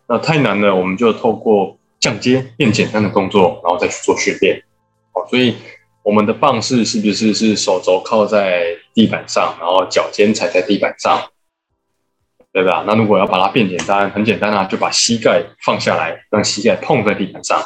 [0.07, 4.63] 那太难了，我们就透过降阶变简单的动作，然后再去做训练。
[5.11, 5.55] 好，所以。
[6.01, 11.29] 我们的棒式是不是是手肘靠在地板上，然后脚尖踩在地板上，
[12.51, 12.83] 对吧？
[12.87, 17.61] 那如果要把它变简单，很简单啊，就把膝盖放下来，让膝盖碰在地板上，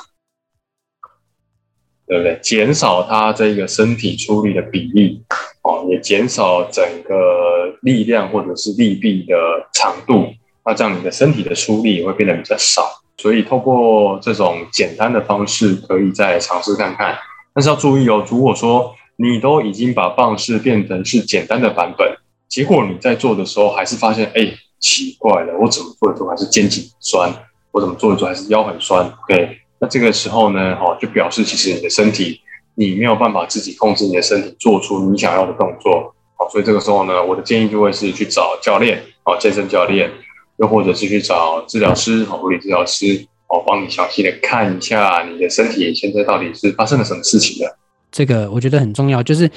[2.06, 2.38] 对不对？
[2.41, 5.24] 减少它这个身体出力的比例，
[5.62, 9.36] 哦，也减少整个力量或者是力臂的
[9.74, 10.34] 长度，
[10.65, 13.02] 那这样你的身体的出力也会变得比较少。
[13.17, 17.17] 所以透过这种简单的方式，可以再尝试看看。
[17.54, 22.17] 但是要注意哦，如果说你都已经把棒式变成是简单的版本，
[22.49, 27.32] 结果你在做的时候还是发现，哎，奇怪了，我怎么做的时候还是肩颈酸，
[27.71, 29.58] 我怎么做的时候还是腰很酸，OK？
[29.80, 32.41] 那这个时候呢，哈，就表示其实你的身体
[32.76, 40.10] 你没有办法自己控制你的身体做出你想要的动作，好，所以这个时候呢，我的建议就会是去找教练，啊，健身教练，
[40.57, 43.27] 又或者是去找治疗师，好，物理治疗师。
[43.47, 47.77] 我帮你详细的看一下你的身体现在到底是发生了什么事情的。
[48.11, 49.47] 这个我觉得很重要，就是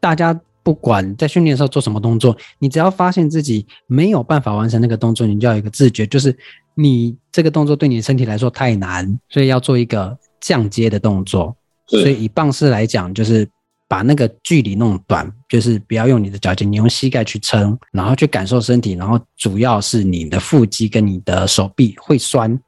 [0.00, 6.36] 大家不管在训练的时候做什么动作，你只要发现自己没有办法完成那个动作，你就要有一个自觉，就是
[6.74, 11.54] 你这个动作对你的身体来说太难，所以要做一个降阶的动作。
[11.86, 13.48] 所以以棒式来讲，就是
[13.88, 22.58] 把那个距离弄短，就是不要用你的脚尖，你用膝盖去撑，然后去感受身体，然后主要是你的腹肌跟你的手臂会酸。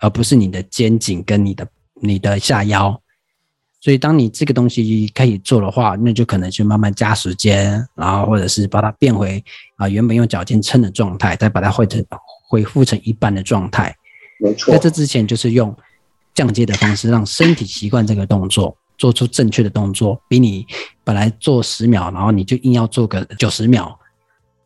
[0.00, 1.66] 而不是你的肩颈跟你的
[2.00, 2.96] 你的下腰，
[3.80, 9.42] 所以当你这个东西可以做的话，那就可能去慢慢加时间，然后或者是把它变回
[9.74, 12.00] 啊原本用脚尖撑的状态，再把它恢成
[12.48, 13.92] 恢复成一般的状态。
[14.38, 15.76] 没错，在这之前就是用
[16.32, 20.66] 降阶的方式，让身体习惯这个动作，做出正确的动作，比你
[21.04, 23.98] 本来做十秒，然后你就硬要做个九十秒，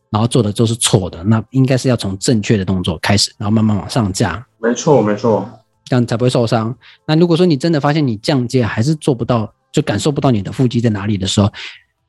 [0.09, 4.45] 然后做的都是错的，那应该是要从正确的动作开始，然后慢慢往上加。
[4.59, 5.47] 没错，没错，
[5.85, 6.75] 这样才不会受伤。
[7.05, 11.51] 那如果说你真的发现你降阶还是做不到，就感受不到你的腹肌在哪里的时候，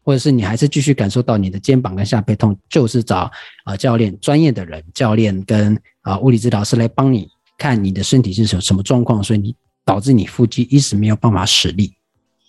[0.02, 3.30] 或者是你还是继续感受到你的肩膀跟下背痛，就是找啊、
[3.66, 11.92] 呃、教练，专业的人，教练跟啊、呃、物理治疗师来帮你看你的身体是什什么状况，所以你导致你腹肌一直没有办法使力。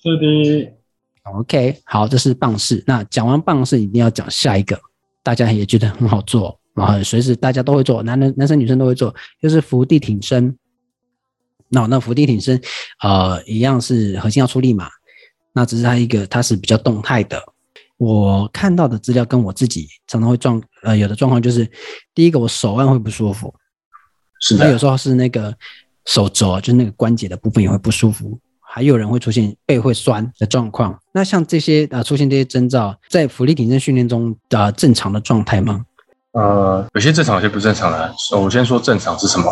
[0.05, 0.71] 是的
[1.23, 2.83] ，OK，好，这是棒式。
[2.85, 4.79] 那讲完棒式，一定要讲下一个，
[5.23, 6.59] 大家也觉得很好做。
[6.75, 10.55] 然后随时大家都会做，男人、男生、女生都会做，就是伏地挺身。
[11.69, 12.61] 那那伏地挺身，
[13.01, 14.87] 呃，一样是核心要出力嘛。
[15.53, 17.41] 那只是它一个，它是比较动态的。
[17.97, 21.67] 我看到的资料跟我自己常常会状，呃，有的状况就是，
[22.13, 23.51] 第一个我手腕会不舒服，
[24.41, 24.65] 是的。
[24.65, 25.57] 那有时候是那个
[26.05, 28.37] 手肘，就是那个关节的部分也会不舒服，
[28.75, 30.99] 还有人会出现背会酸的状况。
[31.13, 35.85] 那像这些啊、呃，出现这些征兆，在浮力挺身训练中的、呃、正常的状态吗？
[36.33, 38.13] 呃，有些正常，有些不正常的。
[38.37, 39.49] 我先说正常是什么？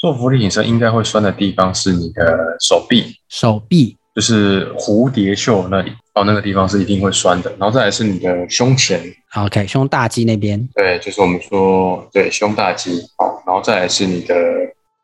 [0.00, 7.50] 做浮力挺身应该会酸的地方是你的手臂，手臂就是蝴蝶袖那里，哦，那个地方是一定会酸的。
[7.60, 9.00] 然后再来是你的胸前
[9.36, 14.34] ，OK，胸大肌那边，对，就是我们说对胸大肌，哦，然后再来是你的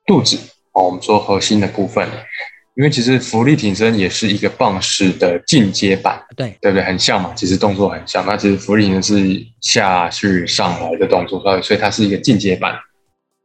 [0.04, 0.36] 肚子，
[0.72, 2.04] 哦，我们说核心的部分。
[2.74, 6.82] 因为其实浮力挺身也是一个棒式的进阶版，对对不对？
[6.84, 8.24] 很像嘛，其实动作很像。
[8.26, 12.74] 那其实浮力挺身是下去上来的动作，所以它是一个进阶版。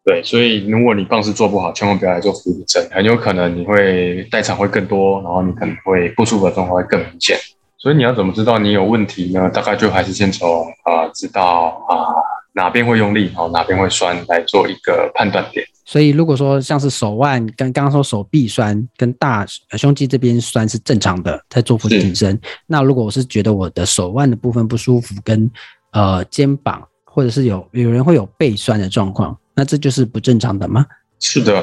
[0.05, 7.37] 对，所以如果你棒式做不好，千万不要来做浮力挺身，很有可能你会代偿会更多，然后你可能会不舒服的状况会更明显。
[7.77, 9.49] 所以你要怎么知道你有问题呢？
[9.49, 12.23] 大概就还是先从啊、呃，知道啊、呃、
[12.57, 15.63] 哪边会用力，然后，哪边会酸，来做一个判断点。
[15.85, 19.45] 所以如果说像是手腕跟刚刚说手臂酸，跟大
[19.77, 22.37] 胸肌这边酸是正常的，在做伏地挺身。
[22.65, 25.49] 那如果我是觉得我的手腕的部分不舒服，跟
[25.91, 30.83] 呃肩膀，或者是有有人会有背酸的状况，那这就是不正常的吗？
[31.19, 31.61] 是的，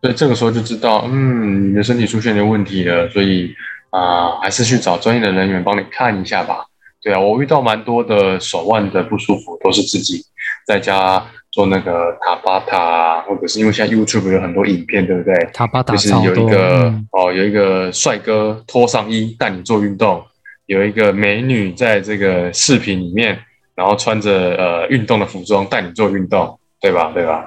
[0.00, 3.54] 所以这个时候就知道，嗯，你的身体出现的问题了，所以
[3.90, 6.64] 啊、呃，还是去找专业的人员帮你看一下吧。
[7.02, 10.24] 对啊，我遇到蛮多的手腕的不舒服，都是自己
[10.66, 11.24] 在家。
[11.52, 15.34] 做那个塔巴塔，或者是因为现在 YouTube 有很多影片，对不对？
[15.52, 20.24] 塔巴塔就是有一个、嗯、哦，有一个帅哥脱上衣带你做运动，
[20.64, 23.38] 有一个美女在这个视频里面，
[23.74, 27.12] 然后穿着呃运动的服装带你做运动，对吧？
[27.12, 27.44] 对吧？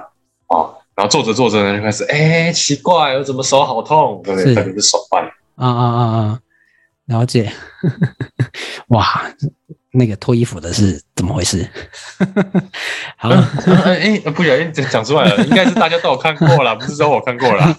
[0.50, 4.22] 哦，然后做着做着呢，就开始哎，奇怪，我怎么手好痛？
[4.24, 4.54] 对不对？
[4.54, 5.24] 特别是手腕。
[5.56, 6.40] 啊啊啊啊！
[7.06, 7.52] 了解。
[8.88, 9.22] 哇。
[9.98, 11.66] 那个脱衣服的是怎么回事？
[13.16, 13.30] 好，
[13.88, 17.74] 哎、不小心讲出来了，应该是大家都有看过了，不是说我看过了。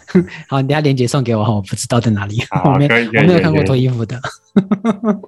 [0.49, 2.43] 好，你等下链接送给我哈，我不知道在哪里。
[2.49, 4.19] 好，可以，可以，我没有看过脱衣服的。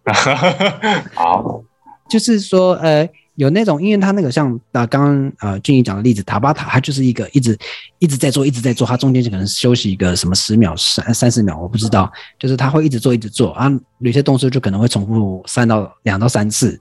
[1.14, 1.62] 好，
[2.10, 3.08] 就是说，呃。
[3.40, 7.58] 有那种，因为他那个像啊，刚刚呃俊逸讲的例子，塔巴塔，他就是一个一直
[7.98, 16.78] 一直在做，一直在做，他中间就可能休息一个什么十秒、三三十秒，我不知道，就是他会一直做，一直做啊，有些动作就可能会重复三到两到三次，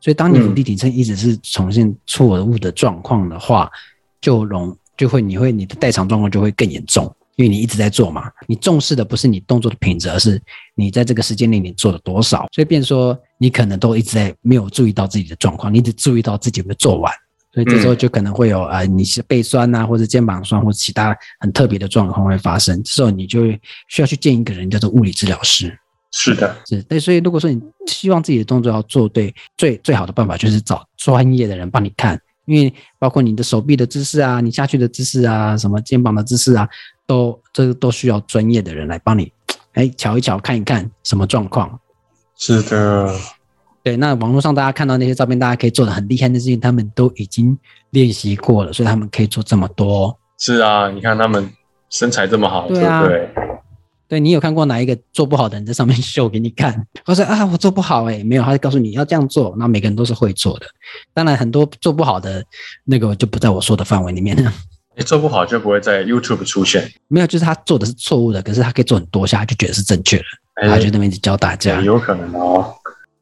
[0.00, 3.68] 所以当你伏地挺身一直是重现错误的状况的话，
[4.20, 7.12] 就容就会你会你的代偿状况就会更严重。
[7.38, 10.42] 因为你一直在做嘛，你重视的不是你动作的品质，而是
[10.74, 12.48] 你在这个时间内你做了多少。
[12.52, 17.12] 所以，变说你可能都一直在没有注意到自己的状况，你只注意到自己有没有做完。
[17.54, 22.82] 所以这时候就可能会有呃，你是背酸呐，或者肩膀酸，或者其他很特别的状况会发生。
[22.82, 23.46] 这时候你就
[23.88, 25.72] 需要去见一个人，叫做物理治疗师。
[26.10, 26.82] 是的，是。
[26.82, 36.68] 对，所以如果说你希望自己的动作要做对，最最好的办法就是找专业的人帮你看，因为包括你的手臂的姿势啊，你下去的姿势啊，什么肩膀的姿势啊。
[37.08, 39.32] 都这个都需要专业的人来帮你，
[39.72, 41.80] 哎，瞧一瞧，看一看什么状况。
[42.36, 43.12] 是的，
[43.82, 43.96] 对。
[43.96, 47.58] 那网络上大家看到那些照片，大家可以做的很厉害的事情，他们都已经
[47.90, 50.16] 练习过了，所以他们可以做这么多。
[50.38, 51.50] 是啊，你看他们
[51.90, 53.28] 身材这么好，对啊，对。
[54.06, 56.86] 对，你有看过哪一个做不好的人在上面秀给你看？
[57.04, 59.54] 我说啊，我做不好哎，没有，他就告诉你要这样做。
[59.58, 60.66] 那每个人都是会做的，
[61.12, 62.44] 当然很多做不好的
[62.84, 64.52] 那个就不在我说的范围里面了。
[64.98, 66.92] 你做不好就不会在 YouTube 出现。
[67.06, 70.24] 没有，就是他做的是错误的，可是他可以做很多下，就觉得是正确的。
[70.68, 72.74] 他就那边教大家，有可能哦。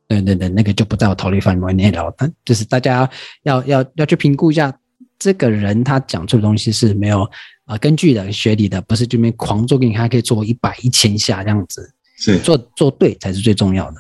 [0.09, 2.11] 对对对，那个就不在我考虑范围内了。
[2.17, 3.09] 但就是大家
[3.43, 4.75] 要要要去评估一下，
[5.19, 7.29] 这个人他讲出的东西是没有
[7.67, 11.93] 啊根据的、学理的，不是这边狂做给你看，还可以做一百一千下这样子。
[12.19, 13.97] 是做做对才是最重要的。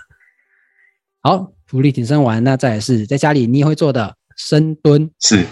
[1.20, 5.10] 好，福利挺身完，那再来是在家里你也会做的深蹲。
[5.20, 5.44] 是。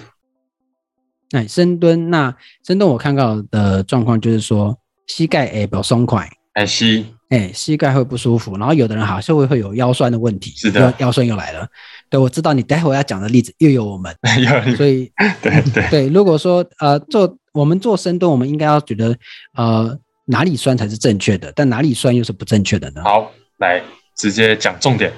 [1.35, 11.67] 哎，深蹲，那深蹲我看到的状况就是说，膝盖哎比较松快，哎膝，哎膝盖会不舒服，然后有的人好像会会有腰酸的问题，是的，腰酸又来了。
[12.09, 14.15] 对，我知道你待会要讲的例子又有我们，
[14.77, 15.11] 所以
[15.43, 19.17] 对对对，如果说呃做我们做深蹲，我们应该要觉得
[19.57, 23.03] 呃哪里酸才是正确的，但哪里酸又是不正确的呢？
[23.03, 23.83] 好，来
[24.17, 25.13] 直接讲重点。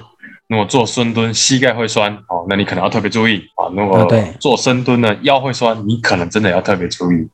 [0.49, 3.67] 如果做深蹲膝盖会酸，哦，那你可能要特别注意啊。
[3.75, 4.07] 如果
[4.39, 7.27] 做深蹲呢腰会酸，你可能真的要特别注意。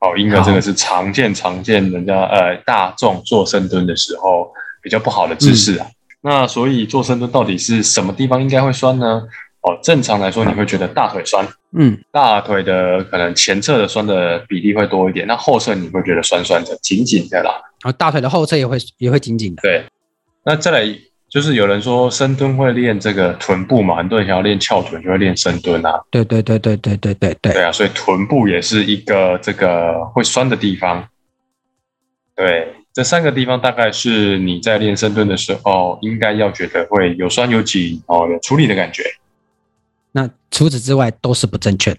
[0.00, 4.52] 哦，因为这个是常见常见人家呃大众做深蹲的时候
[4.82, 5.86] 比较不好的姿势啊。
[5.88, 9.22] 嗯、那所以做深蹲到底是什么地方应该会酸呢？
[9.62, 17.50] 哦，正常来说你会觉得大腿酸，嗯，大腿的可能前侧的酸的比例会多一点，那后侧你会觉得酸酸的、紧紧的啦。
[17.80, 19.62] 啊，大腿的后侧也会也会紧紧的。
[19.62, 19.86] 对，
[20.44, 20.98] 那再来。
[21.28, 26.00] 就是有人说深蹲会练这个臀部嘛，很多人想要练翘臀就会练深蹲啊。
[26.10, 27.52] 对对对对对对对对。
[27.52, 31.06] 对啊，所以臀部也是一个这个会酸的地方。
[32.34, 39.02] 对，这三个地方大概是你在练深蹲的时候应该要觉得会有酸有紧哦，有出力的感觉。
[40.12, 41.98] 那除此之外都是不正确的。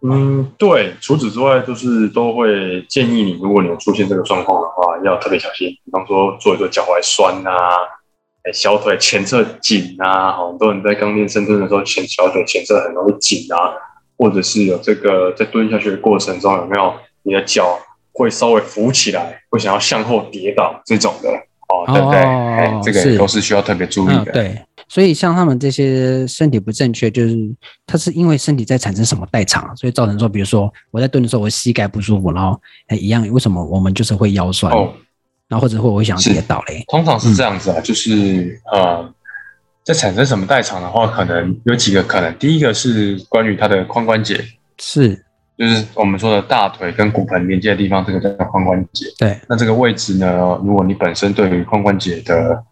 [0.00, 5.68] 嗯，对，除此之外就是都会建议你，如果你有出现这个状况的话，要特别小心。
[5.68, 7.74] 比方说做一做脚踝酸呐、啊，
[8.44, 13.74] 哎，小腿前侧紧呐，很多人在刚练深蹲的时候，前小腿前侧很容易紧啊，
[14.16, 17.76] 或者是有这个在蹲下去的过程中有没有你的脚
[18.12, 21.28] 会稍微浮起来，会想要向后跌倒这种的
[21.68, 22.20] 哦，对不对？
[22.20, 24.30] 哎，这个都是需要特别注意的。
[24.30, 24.62] 嗯、对。
[24.88, 27.36] 所以像他们这些身体不正确，就是
[27.86, 34.92] 他是因为身体在产生什么代偿，所以造成说，比如说我在蹲的时候，我膝盖不舒服，然后哎一样，为什么我们就是会腰酸，哦
[35.48, 36.84] 然后或者会我会想跌倒嘞？
[36.88, 39.14] 通常是这样子啊，嗯、就是呃，
[39.82, 42.30] 在产生什么代偿的话，可能有几个可能。
[42.34, 44.38] 第一个是关于它的髋关节，
[44.78, 45.24] 是，
[45.56, 49.06] 就是我们说的大腿跟骨盆连接的地方，这个叫髋关节。
[49.18, 52.62] 对，那这个位置呢，如果你本身对于髋关节的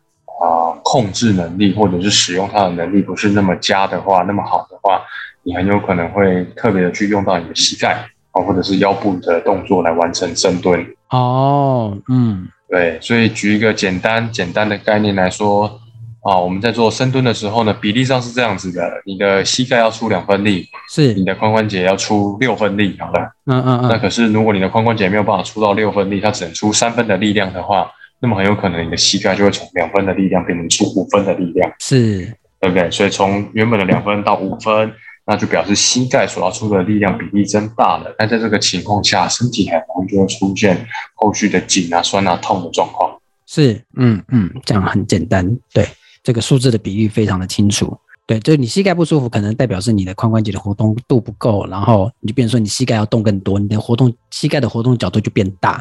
[0.89, 5.03] 控制能力，或者是使用它的能力不是那么佳的话，那么好的话，
[5.43, 10.87] 你很有可能会特别的去用到你的膝盖啊，或者是腰部的动作来完成深蹲。
[11.11, 15.81] 哦，嗯，对，所以举一个简单简单的概念来说。
[16.29, 23.31] 啊，我们在做深蹲的时候呢，比例上是这样子的：你的膝盖要出两分力，是你的髋关节要出六分力，好了。
[23.45, 23.89] 嗯嗯嗯。
[23.89, 27.89] 那可是如果你的髋关节没有办法出到六分力，它只能出三分的力量的话，
[28.21, 32.21] 那么很有可能你的膝盖就会从两分的力量变成出五分的力量，是，
[32.61, 32.91] 对不对？
[32.91, 34.93] 所以从原本的两分到五分，
[35.27, 38.15] 那就表示膝盖所要出的力量比例增大了。
[38.19, 43.19] 但在这个情况下，身体很容易就会出现后续的紧啊、酸啊、痛的状况。
[43.47, 45.87] 是，嗯嗯，这样很简单，对。
[46.25, 55.81] 这个数字的比喻非常的清楚，对，就是你膝盖不舒服，可能代表是你的髋关节的活动度不够，然后你就变成说你膝盖要动更多，你的活动膝盖的活动角度就变大，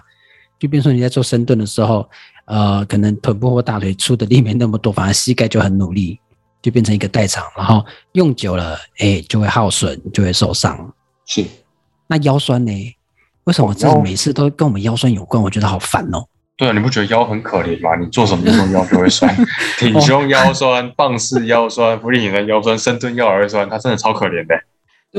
[0.60, 2.08] 就变成说你在做深蹲的时候，
[2.46, 6.20] 呃，可能臀部或大腿出的力没那么多，反而膝盖就很努力，
[6.62, 10.94] 就变成一个代偿，然后用久了，哎，就会耗损，就会受伤。
[11.26, 11.44] 是，
[12.08, 12.96] 那腰酸呢？
[13.46, 15.42] 为什么这每次都跟我们腰酸有关？
[15.42, 16.26] 我觉得好烦哦。
[16.58, 17.96] 对啊，你不觉得腰很可怜吗？
[18.00, 19.36] 你做什么运动腰就会酸，
[19.78, 24.56] 挺胸腰酸，棒式腰酸，伏地挺身腰酸，深蹲腰儿酸，它真的超可怜的。
[24.56, 24.58] 对，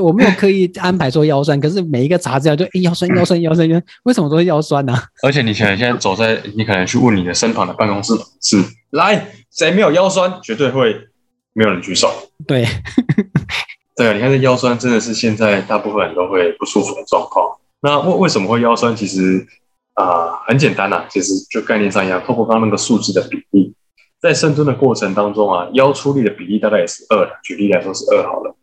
[0.01, 4.93] 我没有刻意安排说腰酸， 可是每一个查资料就哎腰酸 腰酸腰酸腰酸，为什么都会腰酸呢？
[4.93, 5.03] 啊？
[5.23, 10.41] 而且你可能现在走在，你可能去问你的身旁的办公室同事，来，谁没有腰酸？
[10.43, 10.95] 绝对会
[11.53, 12.11] 没有人举手。
[12.47, 12.67] 对，
[13.97, 17.47] 对啊，你看这腰酸真的是现在大部分人都会不舒服的状况。
[17.81, 18.95] 那为为什么会腰酸？
[18.95, 19.47] 其实。
[19.99, 23.73] 啊、呃，很简单呐、啊，其实就概念上一样，透过刚刚那个数字的比例，
[24.21, 28.55] 在深蹲的过程当中啊，腰出力的比例大概也是二，举例来说是二好了。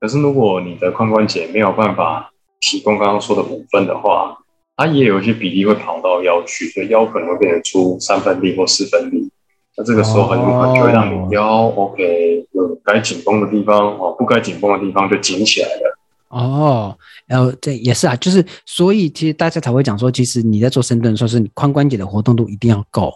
[0.00, 2.30] 可是如果你的髋关节没有办法
[2.60, 4.36] 提供刚刚说的五分的话，
[4.76, 9.28] 它也有一些比例会跑到腰去，所以腰可能会变成出三分力或四分力。
[9.76, 15.98] 那这个时候很有可能就会让你腰、哦、OK，有该紧绷的地方哦，不该紧绷的地方就紧起来了。
[16.30, 23.12] 哦，然后这也是啊，就是所以其实大家才会讲说，其实你在做深蹲的时候，是你髋关节的活动度一定要够。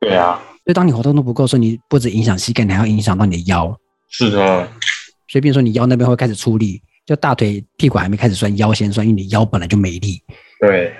[0.00, 3.74] 对啊，所以当你活动度不够的时候，你不止影响膝盖，你还要影响到你的腰。
[4.08, 4.68] 是的，
[5.34, 10.22] 所以比如说你腰那边会开始出力，就大腿屁股还没开始酸，腰先酸，因为你腰本来就没力。
[10.60, 10.94] 对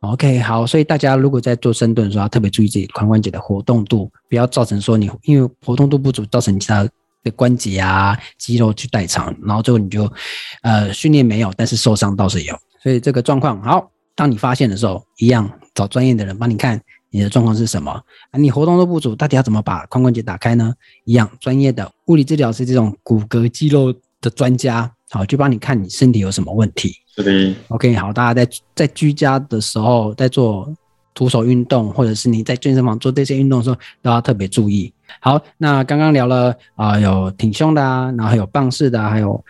[0.00, 6.88] ，OK，好，所以大家如果在做深蹲的时候，要特别注意自己髋关节的活动度，不要造成说你因为活动度不足造成其他。
[7.22, 10.12] 的关节啊，肌肉去代偿，然后最后你就，
[10.60, 13.90] 呃，训练没有，但是受伤倒是有，所以这个状况好。
[14.14, 16.78] 当你发现的时候，一样找专业的人帮你看
[17.14, 18.34] 你的状况是什么啊？
[18.36, 20.74] 你活动都不足，到底要怎么把髋关节打开呢？
[21.04, 26.92] 一样专业的物理治疗师这种骨骼肌肉的专家，好，去帮你看你身体有什么问题。
[27.14, 30.68] 是的，OK，好，大家在在居家的时候，在做
[31.14, 34.92] 徒手运动，或者是你在健身房做这些运动的时候，都要特别注意。
[35.20, 39.40] 好，那刚刚聊了啊、呃，有挺胸的啊，然后还有棒式的，还有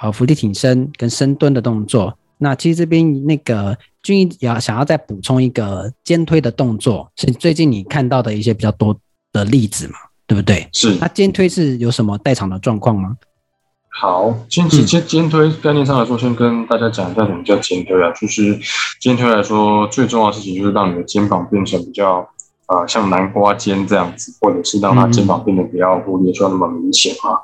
[0.00, 2.16] 呃伏地挺身跟深蹲的动作。
[2.42, 8.94] 那其实这边那个俊毅也要想要再补充一个肩推的动作，是最近你看到的一些比较多
[9.32, 9.94] 的例子嘛，
[10.26, 10.68] 对不对？
[10.72, 10.96] 是。
[11.00, 13.16] 那肩推是有什么代偿的状况吗？
[13.88, 18.58] 好，肩肩肩推概念上来说，先跟大家讲一下什么叫肩推啊，就是
[19.00, 22.28] 肩推来说，最重要的事情就是让你的肩膀变成比较。
[22.66, 27.36] 啊、呃，像南瓜肩这样子，或者是让它肩膀变得比较忽略，就那么明显啊。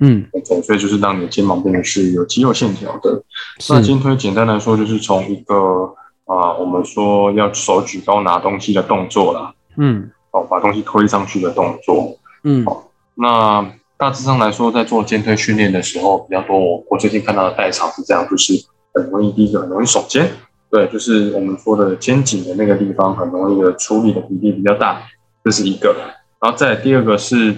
[0.00, 3.22] 嗯，OK，所以就是让你的肩膀变得是有肌肉线条的。
[3.70, 5.94] 那肩推简单来说，就是从一个
[6.26, 9.54] 啊、呃，我们说要手举高拿东西的动作啦。
[9.76, 12.18] 嗯，哦，把东西推上去的动作。
[12.44, 16.58] 嗯，好，那大致上来说，在做肩推训练的时候，比较多。
[16.58, 18.52] 我我最近看到的代偿是这样，就是
[18.92, 20.30] 很容易第一个很容易耸肩。
[20.68, 25.00] 对，就是我们说的肩颈的那个地方，很容易的出力的比例比较大，
[25.42, 25.94] 这是一个。
[26.40, 27.56] 然后再第二个是，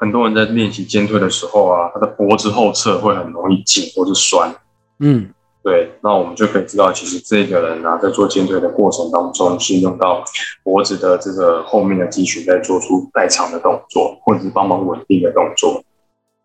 [0.00, 4.50] 很多人在练习肩推的时候啊，他的脖子后侧会很容易紧或是酸。
[4.98, 5.28] 嗯，
[5.62, 10.24] 对，那我们就可以知道，其实这个人啊，在做肩推的过程当中，是用到
[10.62, 15.84] 脖子的这个后面的肌群在做出代偿的动作，或者是帮忙稳定的动作。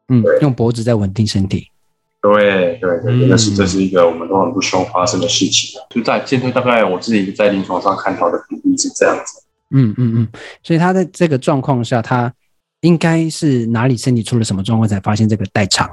[0.09, 1.69] 嗯，用脖子在稳定身体。
[2.21, 5.79] 对对对，真的是这是一个我们都很不希望发生的事情。
[5.89, 9.43] 就在肩推，大概我自己在临床上看到的比例是这样子。
[9.71, 10.27] 嗯嗯嗯，
[10.61, 12.33] 所以他在这个状况下，他
[12.85, 15.89] 应该是哪里身体出了什么状况才发现这个代偿？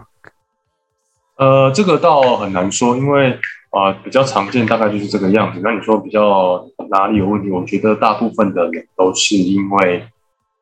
[1.37, 3.33] 呃，这个倒很难说，因为
[3.71, 5.61] 啊、呃，比较常见大概就是这个样子。
[5.65, 7.51] 那你说比较哪里有问题？
[7.51, 10.05] 我觉得大部分的人都是因为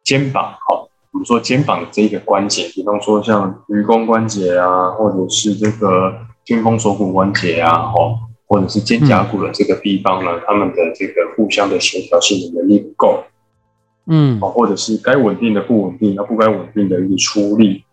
[0.04, 6.14] 肩膀好，我们说肩膀这一个关节，比方说像盂肱关节啊，或者是这个
[6.44, 8.16] 肩肱锁骨关节啊，吼，
[8.46, 13.24] 或者是肩胛骨的这个地方呢，他、嗯、们的这个互相的协调性的能力不够，
[14.10, 17.84] 嗯，或者是该稳定的不稳定，那不该稳定的一个出力，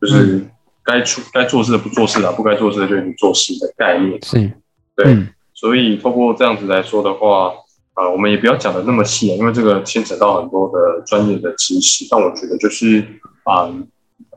[0.00, 0.46] 就是
[0.82, 4.52] 该出该做事的不做事了，不该做事的就去做事的概念，是，
[4.96, 7.52] 对，嗯、所以透过这样子来说的话。
[7.96, 12.04] 啊、呃，我们也不要讲的那么细啊，因为这个牵扯到很多的专业的知识。
[12.10, 12.98] 但我觉得就是
[13.44, 13.70] 啊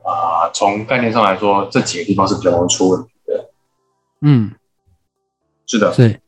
[0.04, 3.50] 啊，呃、从概念上来说，这几个地方是比较容易出问题的。
[4.20, 4.52] 嗯，
[5.66, 6.20] 是的，是。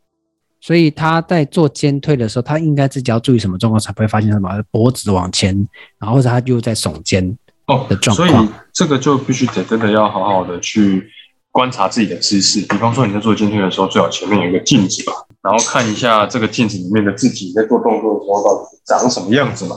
[0.60, 5.54] 所以他在做肩推的时候，他应该自己要注意什么状况，才不会发现什么脖子往前，
[5.98, 7.36] 然后或者他就在耸肩
[7.66, 8.28] 哦的状况。
[8.28, 11.08] 所以这个就必须得真的要好好的去
[11.50, 12.60] 观察自己的姿势。
[12.68, 15.12] 比方说你在做肩推的时候，最好前面有一个镜子吧。
[15.42, 19.76] 然后看一下这个镜子里面的自己在做动作的时候到底长什么样子嘛？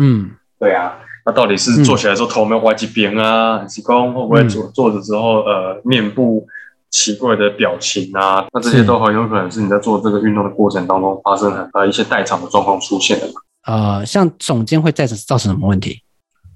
[0.00, 0.94] 嗯，对啊，
[1.26, 3.58] 那到底是做起来的时候头没有歪几边啊？
[3.58, 6.46] 还是说会不会坐坐着之后呃面部
[6.90, 8.46] 奇怪的表情啊？
[8.52, 13.34] 那这些都很有可能是你在做这个运动的过程当中发生呃一些代偿的状况出现的嘛？
[13.66, 16.02] 呃，像耸肩会造成造成什么问题？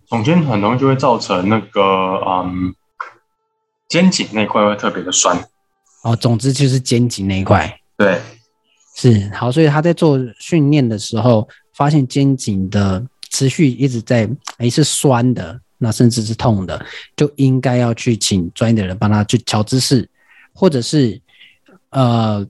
[0.09, 1.83] 耸肩很容易就会造成那个
[2.27, 2.75] 嗯
[3.89, 5.39] 肩颈那块会特别的酸。
[6.03, 7.81] 哦，总之就是肩颈那一块。
[7.97, 8.21] 对，
[8.97, 14.29] 是好，所以他在做训练的时候，发现肩颈的持续一直在，
[14.59, 16.85] 哎，是酸的，那甚至是痛的，
[17.17, 20.09] 就应该要去请专业的人帮他去调姿势，
[20.55, 21.21] 或者是，
[21.91, 22.47] 呃，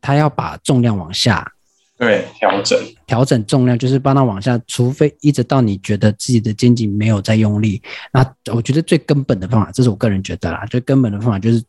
[0.00, 1.50] 他要把重量往下，
[1.96, 7.82] 对，调整，调整重量，就是帮他往下，除非一直到你觉得自己的肩颈没有在用力，
[8.12, 8.24] 那
[8.54, 11.62] 我觉得最根本的方法，这是我个人觉得啦，最根本的方法就是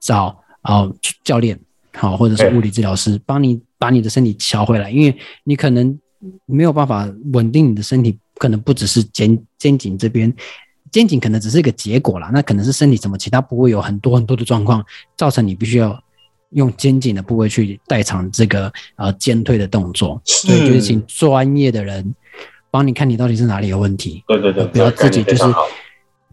[0.00, 0.26] 找
[0.62, 1.58] 哦、呃、教练。
[1.98, 5.98] 好，或者是物理治疗师帮你把你的身体调回来，因为你可能
[6.44, 10.30] 没有办法稳定你的身体，可能不只是肩肩颈这边，
[10.90, 14.84] 肩颈可能只是一个结果啦，那可能是身体什么其他部位有很多很多的状况，
[15.16, 15.98] 造成你必须要
[16.50, 22.14] 用肩颈的部位去代偿这个呃肩推的动作，所以就是请专业的人
[22.70, 25.42] 帮你看你到底是哪里有问题，对对对，不要自己就是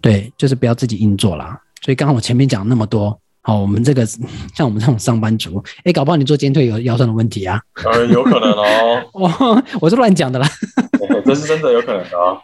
[0.01, 1.59] 对，就是不要自己硬做啦。
[1.81, 3.17] 所以刚刚我前面讲那么多。
[3.45, 7.59] 好，我们这个像我们这种上班族，哎，搞不好你做肩推有腰酸的问题啊？
[7.83, 9.03] 呃，有可能哦。
[9.11, 10.47] 我我是乱讲的啦。
[11.25, 12.39] 这是真的有可能的哦。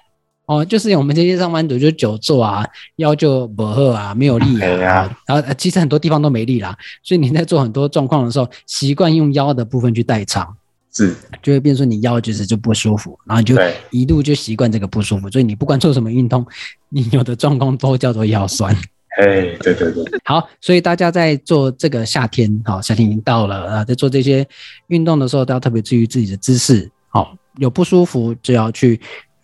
[0.50, 4.92] 哦，就是我们这些上班族就久坐啊，腰就不好啊，没有力啊。
[4.92, 10.52] 啊然后其实很多地方都没力啦，所以你在做很多状况的时候，习惯用腰的部分去代偿，
[10.92, 13.56] 是就会变成说你腰就是就不舒服，然后你就
[13.92, 16.44] 一路就习惯这个不舒服，所以你不管做什么运动，
[16.90, 18.76] 你有的状况都叫做腰酸。
[19.20, 24.44] 哎，对对对，好，所以大家在做这个夏天，好，夏天已经到了啊，在做这些
[24.88, 29.00] 运动的时候，都要特别注意自己的姿势，好，有不舒服就要去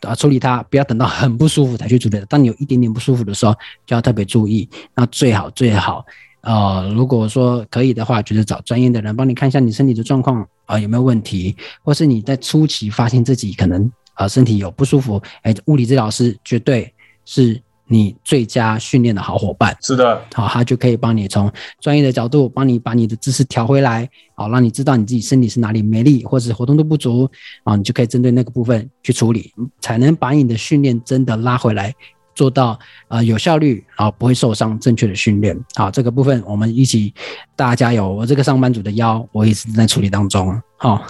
[0.05, 2.21] 啊处理它，不要等到很不舒服才去处理。
[2.29, 3.53] 当你有一点点不舒服的时候，
[3.85, 4.69] 就要特别注意。
[4.93, 6.05] 那最好最好，
[6.41, 16.93] 呃，如果说可以的话，就是找专业的人帮你看一下你身体的状况啊有没有问题，或是你在初期发现自己可能啊身体有不舒服，哎，物理治疗师绝对
[17.25, 17.61] 是。
[17.87, 27.29] 你最佳训练的好伙伴是的，好，他就可以帮你从专业的角度帮你把你的姿势调回来，好，让你知道你自己身体是哪里没力或者是活动度不足，
[27.63, 31.93] 啊，你就可以针对那个部分去处理，才能把你的训练真的拉回来，
[32.33, 35.55] 做到呃有效率，然后不会受伤，正确的训练。
[35.75, 37.13] 好，这个部分我们一起
[37.55, 38.11] 大家加油。
[38.11, 40.59] 我这个上班族的腰，我也是在处理当中。
[40.77, 41.05] 好，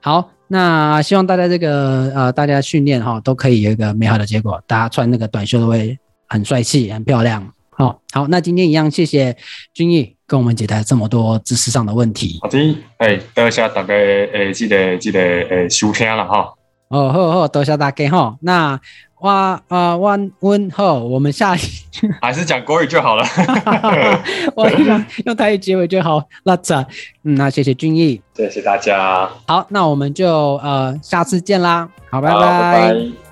[0.00, 0.30] 好。
[0.48, 7.46] 那希望大家这个呃，大家训练哈都可以有一个美好的结果，大家穿那个短袖都会很帅气、很漂亮。
[7.70, 9.36] 好，好，那今天一样，谢谢
[9.72, 12.38] 君毅跟我们解答这么多知识上的问题。
[12.42, 12.58] 好的，
[12.98, 16.52] 哎，多谢大家诶，记得记得诶收听了哈。
[16.88, 18.36] 哦，好好，多谢大家哈。
[18.40, 18.80] 那。
[19.24, 21.56] 哇啊，万温后，我们下
[22.20, 23.24] 还是讲国语就好了。
[24.54, 26.22] 我用用台语结尾就好。
[26.42, 26.78] 那这，
[27.22, 29.26] 嗯，那谢谢俊逸，谢谢大家。
[29.46, 31.88] 好，那我们就呃下次见啦。
[32.10, 32.38] 好，拜拜。
[32.38, 33.23] 拜拜。